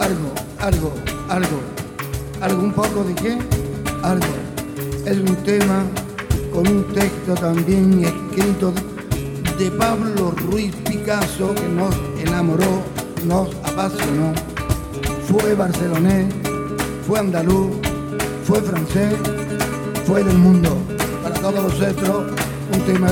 Algo, 0.00 0.32
algo, 0.58 0.92
algo. 1.28 1.60
¿Algo 2.40 2.62
un 2.62 2.72
poco 2.72 3.04
de 3.04 3.14
qué? 3.14 3.38
Algo. 4.02 4.26
Es 5.06 5.18
un 5.18 5.36
tema 5.44 5.84
con 6.52 6.66
un 6.66 6.84
texto 6.92 7.34
también 7.34 8.04
escrito 8.04 8.72
de 9.58 9.70
Pablo 9.72 10.32
Ruiz 10.50 10.74
Picasso 10.88 11.54
que 11.54 11.68
nos 11.68 11.94
enamoró, 12.20 12.82
nos 13.26 13.48
apasionó. 13.64 14.32
Fue 15.28 15.54
barcelonés 15.54 16.37
fue 17.08 17.18
andaluz, 17.20 17.70
fue 18.44 18.60
francés, 18.60 19.14
fue 20.04 20.22
del 20.22 20.36
mundo. 20.36 20.76
Para 21.22 21.34
todos 21.36 21.54
los 21.54 21.80
otros, 21.80 22.26
un 22.70 22.80
tema 22.82 23.08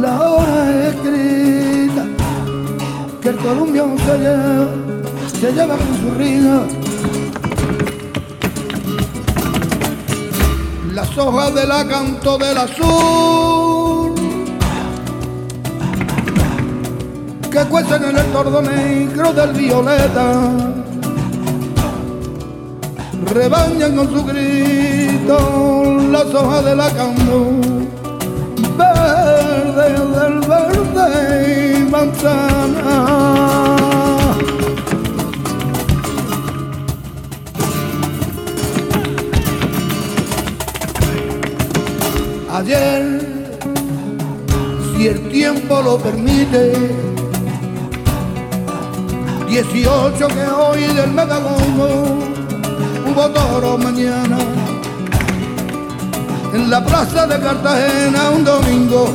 La 0.00 0.20
hora 0.20 0.88
escrita 0.88 2.04
que 3.20 3.28
el 3.28 3.36
colombiano 3.36 3.96
se 3.98 4.18
lleva, 4.18 4.66
se 5.40 5.52
lleva 5.52 5.76
con 5.76 5.94
su 6.00 6.10
riga. 6.18 6.62
Las 10.92 11.16
hojas 11.16 11.54
de 11.54 11.66
la 11.66 11.86
canto 11.86 12.38
del 12.38 12.58
azul 12.58 13.71
que 17.52 17.64
cuestan 17.66 18.02
en 18.04 18.16
el 18.16 18.24
tordo 18.32 18.62
negro 18.62 19.30
del 19.34 19.52
violeta. 19.52 20.50
Rebañan 23.26 23.94
con 23.94 24.10
su 24.10 24.24
grito 24.24 25.98
las 26.10 26.34
hojas 26.34 26.64
de 26.64 26.76
la 26.76 26.88
canto 26.90 27.60
verde 28.78 29.92
del 30.16 30.40
verde 30.48 31.86
manzana. 31.90 33.76
Ayer, 42.50 43.20
si 44.96 45.06
el 45.08 45.28
tiempo 45.30 45.82
lo 45.82 45.98
permite, 45.98 47.11
18 49.52 50.28
que 50.28 50.46
hoy 50.46 50.84
del 50.94 51.12
Megagomo 51.12 52.16
hubo 53.06 53.28
toro 53.28 53.76
mañana 53.76 54.38
en 56.54 56.70
la 56.70 56.82
plaza 56.82 57.26
de 57.26 57.38
Cartagena 57.38 58.30
un 58.30 58.44
domingo 58.44 59.12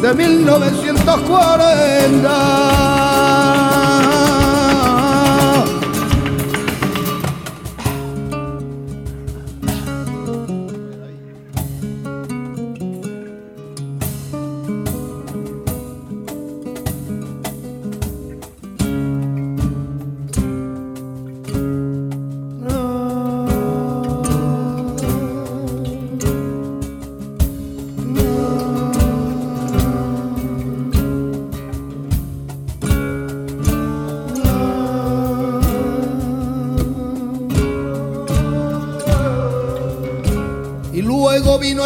de 0.00 0.14
1940. 0.14 3.09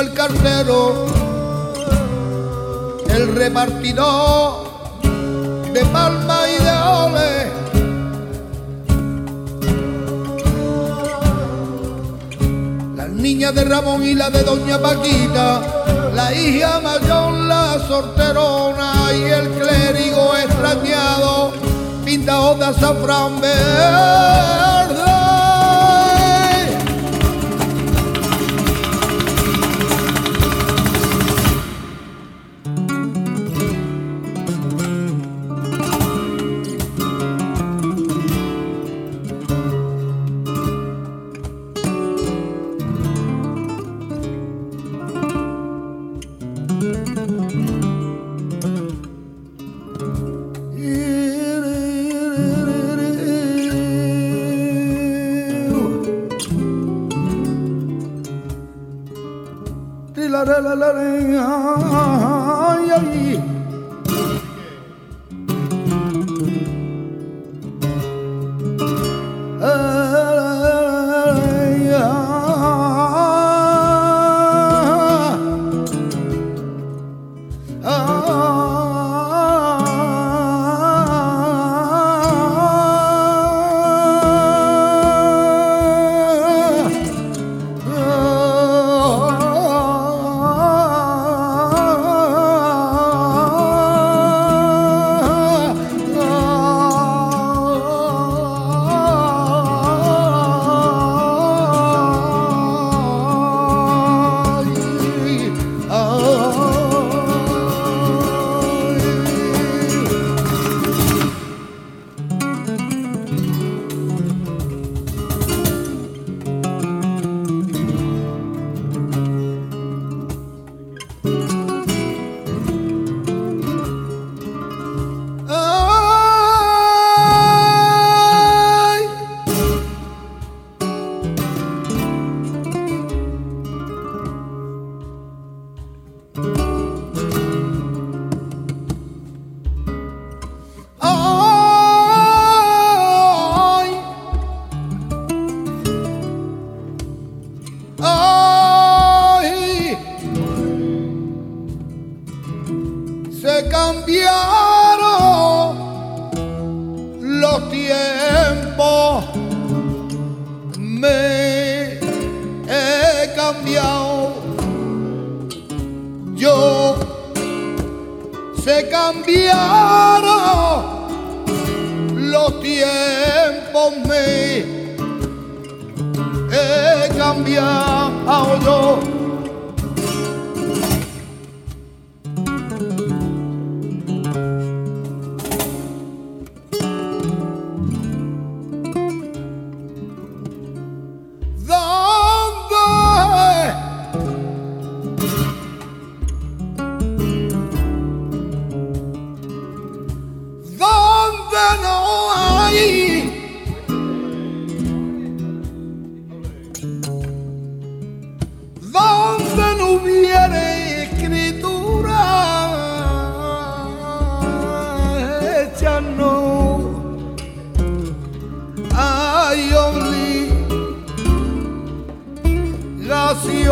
El 0.01 0.13
cartero, 0.13 1.07
el 3.09 3.35
repartidor 3.35 4.65
de 5.73 5.85
palma 5.87 6.39
y 6.49 6.65
de 6.65 6.71
ole. 6.71 7.53
Las 12.97 13.09
niñas 13.11 13.55
de 13.55 13.65
Ramón 13.65 14.03
y 14.03 14.15
la 14.15 14.31
de 14.31 14.43
Doña 14.43 14.81
Paquita, 14.81 15.63
la 16.15 16.35
hija 16.35 16.81
mayor, 16.81 17.33
la 17.35 17.79
sorterona 17.87 18.95
y 19.17 19.23
el 19.23 19.49
clérigo 19.51 20.35
extrañado, 20.37 21.53
pintados 22.05 22.59
de 22.59 22.65
azafrán 22.65 23.41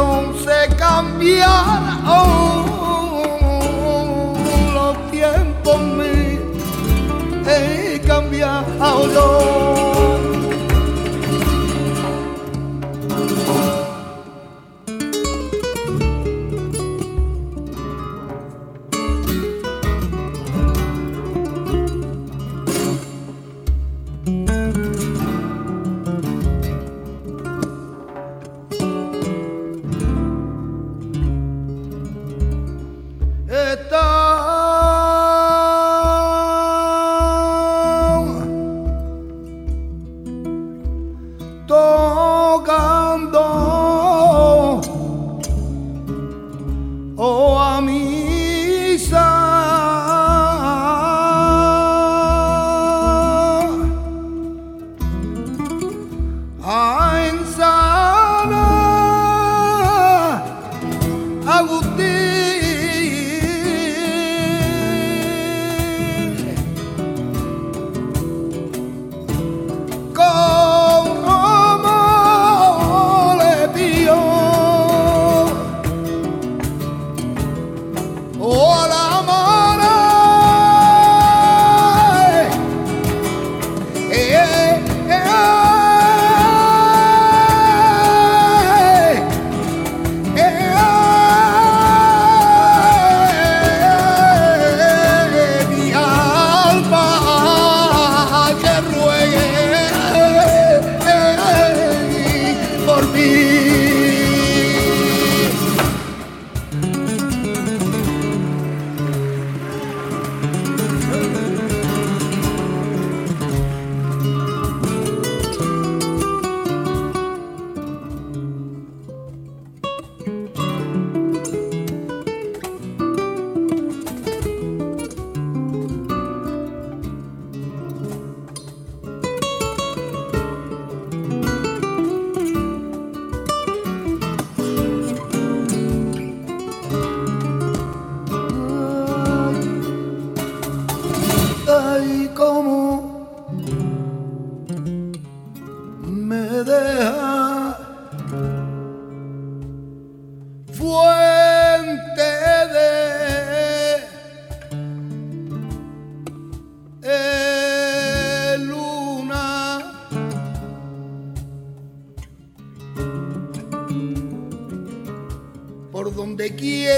corazón 0.03 0.34
se 0.38 0.76
cambiara 0.76 2.00
oh, 2.07 2.64
los 4.74 5.11
tiempos 5.11 5.80
me 5.80 6.40
he 7.46 8.00
cambiado 8.00 9.82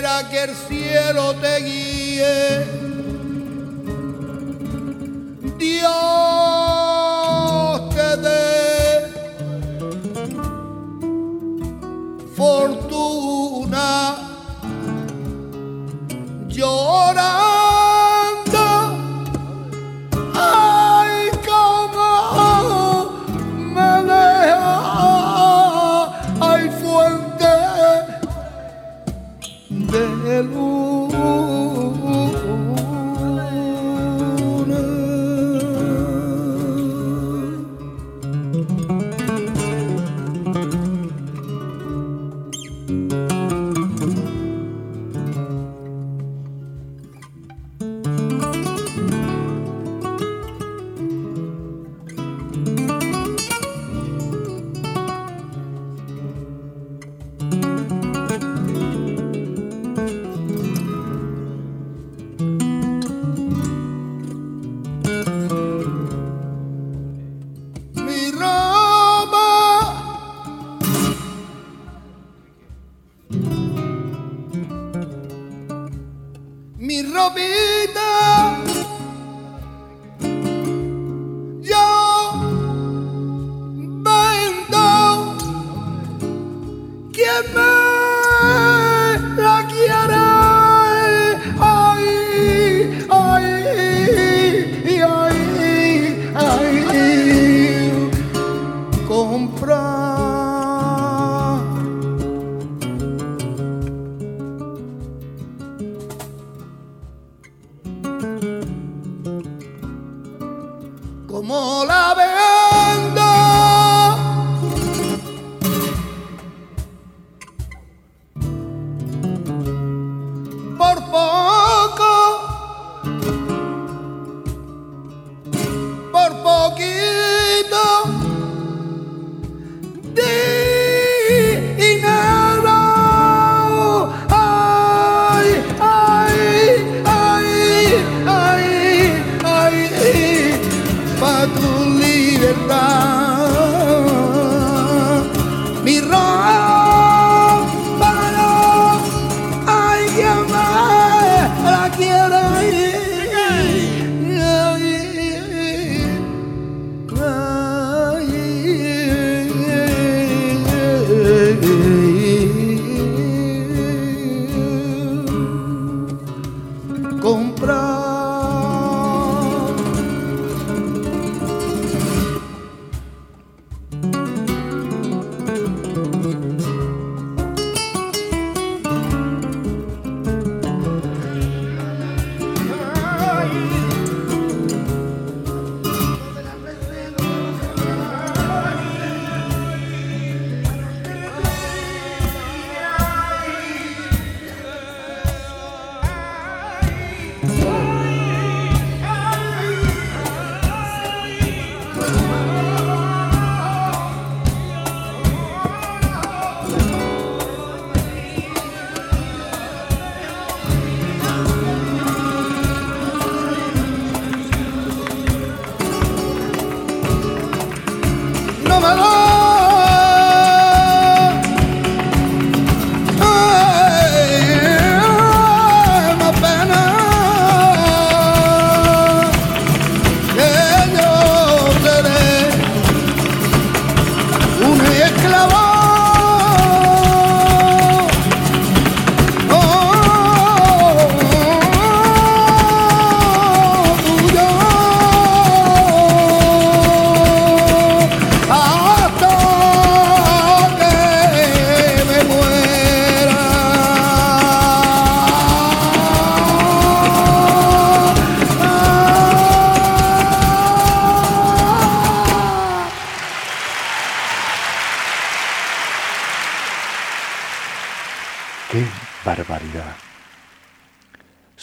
Quiera 0.04 0.28
que 0.28 0.42
el 0.42 0.54
cielo 0.54 1.34
te 1.36 1.60
guíe. 1.60 2.73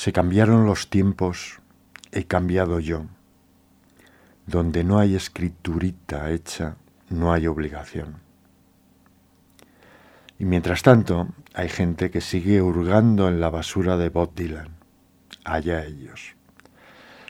Se 0.01 0.11
cambiaron 0.11 0.65
los 0.65 0.89
tiempos, 0.89 1.59
he 2.11 2.23
cambiado 2.23 2.79
yo. 2.79 3.05
Donde 4.47 4.83
no 4.83 4.97
hay 4.97 5.13
escriturita 5.13 6.31
hecha, 6.31 6.75
no 7.11 7.31
hay 7.31 7.45
obligación. 7.45 8.15
Y 10.39 10.45
mientras 10.45 10.81
tanto, 10.81 11.27
hay 11.53 11.69
gente 11.69 12.09
que 12.09 12.19
sigue 12.19 12.63
hurgando 12.63 13.27
en 13.27 13.39
la 13.39 13.51
basura 13.51 13.95
de 13.95 14.09
Bob 14.09 14.33
Dylan. 14.33 14.69
Allá 15.43 15.85
ellos. 15.85 16.33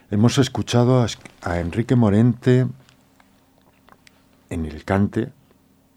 Hemos 0.10 0.38
escuchado 0.38 1.06
a 1.42 1.60
Enrique 1.60 1.98
Morente 1.98 2.68
en 4.50 4.66
el 4.66 4.86
cante, 4.86 5.34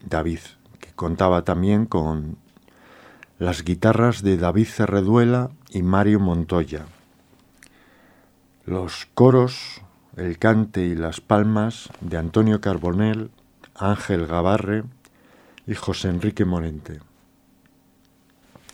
David, 0.05 0.39
que 0.81 0.91
contaba 0.91 1.45
también 1.45 1.85
con 1.85 2.37
las 3.39 3.63
guitarras 3.63 4.21
de 4.23 4.35
David 4.35 4.67
Cerreduela 4.67 5.51
y 5.75 5.83
Mario 5.83 6.21
Montoya. 6.21 6.85
Los 8.65 9.09
coros, 9.13 9.81
el 10.15 10.39
cante 10.39 10.85
y 10.85 10.95
las 10.95 11.19
palmas 11.19 11.89
de 11.99 12.15
Antonio 12.15 12.61
Carbonell, 12.61 13.29
Ángel 13.75 14.25
Gavarre 14.25 14.85
y 15.67 15.75
José 15.75 16.07
Enrique 16.07 16.45
Morente. 16.45 17.01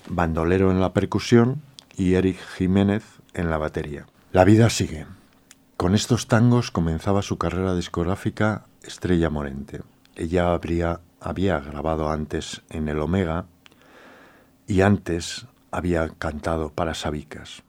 Bandolero 0.10 0.70
en 0.70 0.80
la 0.80 0.94
percusión 0.94 1.64
y 1.98 2.14
Eric 2.14 2.38
Jiménez 2.56 3.04
en 3.34 3.50
la 3.50 3.58
batería. 3.58 4.06
La 4.32 4.46
vida 4.46 4.70
sigue. 4.70 5.08
Con 5.78 5.96
estos 5.96 6.28
tangos 6.28 6.70
comenzaba 6.70 7.24
su 7.24 7.40
carrera 7.40 7.74
discográfica 7.74 8.66
Estrella 8.84 9.32
Morente. 9.32 9.82
Ella 10.16 10.54
habría, 10.54 11.00
había 11.20 11.60
grabado 11.62 12.12
antes 12.12 12.62
en 12.70 12.90
el 12.90 13.00
Omega 13.00 13.48
y 14.68 14.82
antes 14.82 15.48
había 15.72 16.10
cantado 16.10 16.74
para 16.74 16.94
Sabicas. 16.94 17.64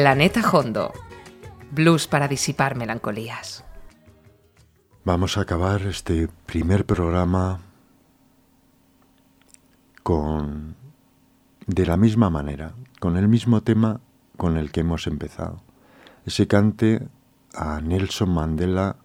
Planeta 0.00 0.40
Hondo. 0.50 0.94
Blues 1.72 2.06
para 2.06 2.26
disipar 2.26 2.74
melancolías. 2.74 3.66
Vamos 5.04 5.36
a 5.36 5.42
acabar 5.42 5.82
este 5.82 6.26
primer 6.46 6.86
programa 6.86 7.60
con 10.02 10.74
de 11.66 11.84
la 11.84 11.98
misma 11.98 12.30
manera, 12.30 12.72
con 12.98 13.18
el 13.18 13.28
mismo 13.28 13.62
tema 13.62 14.00
con 14.38 14.56
el 14.56 14.72
que 14.72 14.80
hemos 14.80 15.06
empezado. 15.06 15.60
Ese 16.24 16.46
cante 16.46 17.06
a 17.52 17.82
Nelson 17.82 18.30
Mandela 18.30 18.96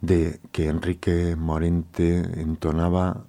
de 0.00 0.40
que 0.50 0.66
Enrique 0.70 1.36
Morente 1.36 2.18
entonaba 2.40 3.26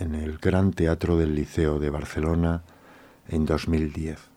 en 0.00 0.16
el 0.16 0.38
Gran 0.38 0.72
Teatro 0.72 1.16
del 1.18 1.36
Liceo 1.36 1.78
de 1.78 1.90
Barcelona 1.90 2.64
en 3.28 3.46
2010. 3.46 4.31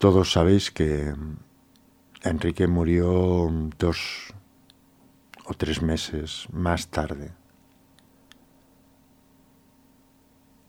Todos 0.00 0.32
sabéis 0.32 0.70
que 0.70 1.14
Enrique 2.22 2.66
murió 2.66 3.52
dos 3.76 4.32
o 5.44 5.52
tres 5.52 5.82
meses 5.82 6.48
más 6.50 6.88
tarde. 6.88 7.34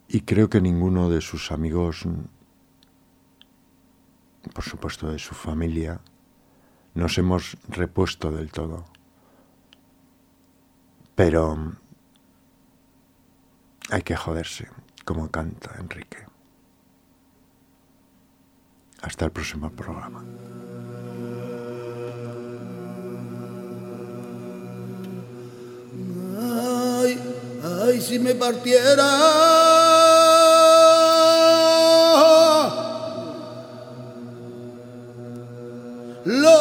Y 0.09 0.27
creo 0.27 0.49
que 0.49 0.59
ninguno 0.59 1.09
de 1.09 1.21
sus 1.21 1.53
amigos, 1.53 2.03
por 4.53 4.65
supuesto 4.65 5.09
de 5.09 5.17
su 5.17 5.33
familia, 5.33 6.01
nos 6.93 7.17
hemos 7.17 7.55
repuesto 7.69 8.33
del 8.33 8.51
todo. 8.51 8.83
Pero 11.15 11.71
hay 13.89 14.01
que 14.01 14.17
joderse, 14.17 14.67
como 15.05 15.31
canta 15.31 15.77
Enrique. 15.79 16.30
Hasta 19.01 19.25
el 19.25 19.31
próximo 19.31 19.69
programa. 19.71 20.23
Ay, 26.39 27.19
ay, 27.63 28.01
si 28.01 28.19
me 28.19 28.35
partiera. 28.35 29.09
Los 36.23 36.60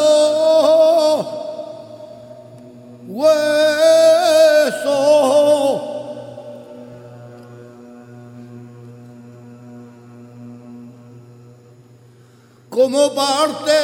Como 12.90 13.14
parte 13.14 13.79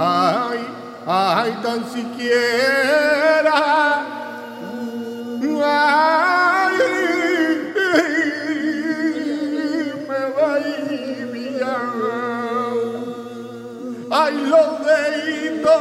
Ay, 0.00 0.60
ay, 1.08 1.58
tan 1.60 1.82
siquiera. 1.90 3.58
Ay, 14.10 14.34
me 14.34 14.62
deditos. 14.86 15.74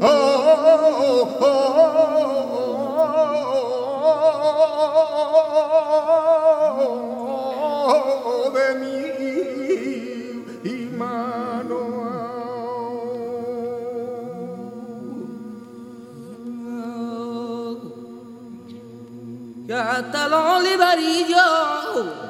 oh, 0.00 1.38
oh, 1.42 2.00
que 20.00 20.06
hasta 20.06 20.28
los 20.28 20.40
olivarillos. 20.60 22.20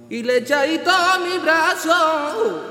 Y 0.09 0.23
le 0.23 0.37
echadito 0.37 0.89
a 0.89 1.19
mi 1.19 1.37
brazo. 1.39 2.63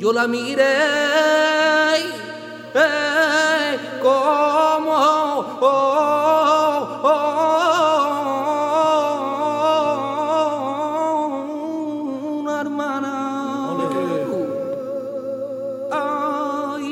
yo 0.00 0.12
la 0.14 0.26
miré 0.26 0.64
eh, 2.74 3.78
como 4.00 4.92
oh, 4.92 5.58
oh, 5.60 7.00
oh, 7.02 7.20
una 12.40 12.60
hermana. 12.62 13.14
Ay. 15.92 16.86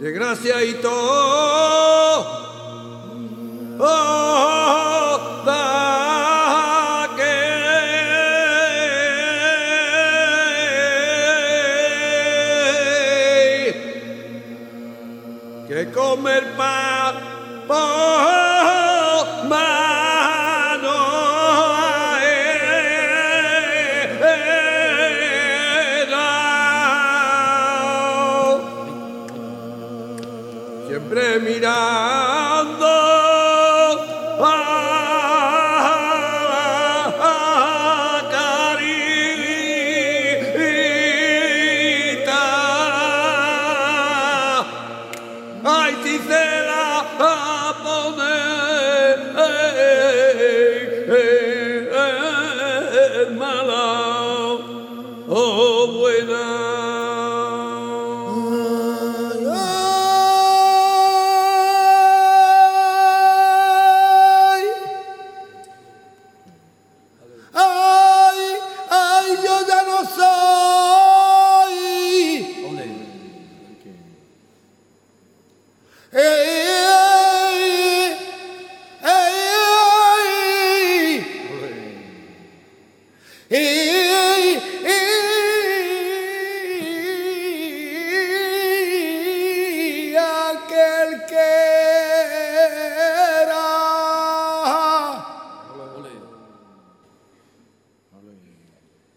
De 0.00 0.10
gracia 0.10 0.64
y 0.64 0.74
todo. 0.74 1.05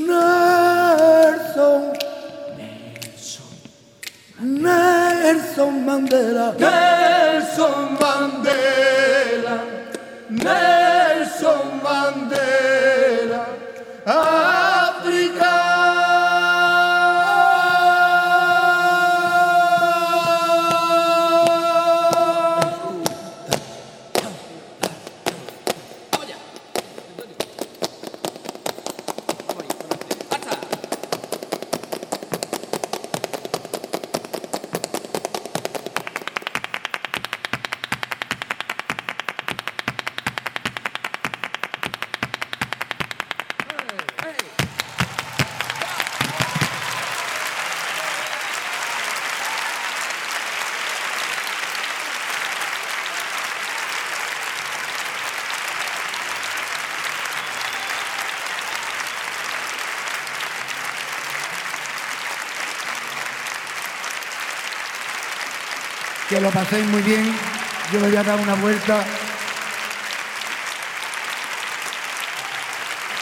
Nelson. 0.00 1.96
Nelson 4.38 5.84
Mandela. 5.86 6.46
Nelson 6.58 7.96
Mandela, 7.98 9.56
Nelson 10.28 11.80
Mandela, 11.82 12.85
paséis 66.56 66.86
muy 66.86 67.02
bien. 67.02 67.36
Yo 67.92 68.00
me 68.00 68.08
voy 68.08 68.16
a 68.16 68.22
dar 68.22 68.40
una 68.40 68.54
vuelta 68.54 69.04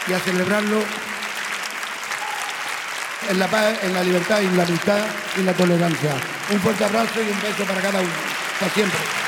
y 0.07 0.13
a 0.13 0.19
celebrarlo 0.19 0.81
en 3.29 3.39
la 3.39 3.47
paz, 3.47 3.77
en 3.83 3.93
la 3.93 4.03
libertad 4.03 4.41
en 4.41 4.55
la 4.55 4.63
amistad 4.63 4.99
y 5.35 5.39
en 5.41 5.45
la 5.47 5.53
tolerancia. 5.53 6.11
Un 6.49 6.61
fuerte 6.61 6.85
abrazo 6.85 7.21
y 7.21 7.29
un 7.29 7.41
beso 7.41 7.65
para 7.65 7.81
cada 7.81 7.99
uno. 7.99 8.13
Hasta 8.53 8.73
siempre. 8.73 9.24